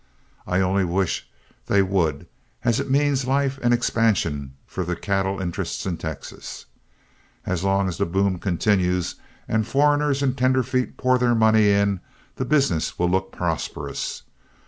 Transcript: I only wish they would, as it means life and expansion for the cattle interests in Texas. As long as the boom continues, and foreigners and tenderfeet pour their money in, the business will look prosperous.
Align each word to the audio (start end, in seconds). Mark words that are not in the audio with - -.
I 0.47 0.61
only 0.61 0.83
wish 0.83 1.29
they 1.67 1.83
would, 1.83 2.25
as 2.63 2.79
it 2.79 2.89
means 2.89 3.25
life 3.27 3.59
and 3.61 3.71
expansion 3.71 4.55
for 4.65 4.83
the 4.83 4.95
cattle 4.95 5.39
interests 5.39 5.85
in 5.85 5.97
Texas. 5.97 6.65
As 7.45 7.63
long 7.63 7.87
as 7.87 7.99
the 7.99 8.07
boom 8.07 8.39
continues, 8.39 9.13
and 9.47 9.67
foreigners 9.67 10.23
and 10.23 10.35
tenderfeet 10.35 10.97
pour 10.97 11.19
their 11.19 11.35
money 11.35 11.69
in, 11.69 11.99
the 12.37 12.45
business 12.45 12.97
will 12.97 13.11
look 13.11 13.31
prosperous. 13.31 14.23